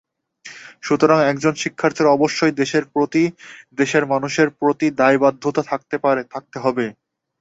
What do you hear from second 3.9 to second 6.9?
মানুষের প্রতি দায়বদ্ধতা থাকতে হবে।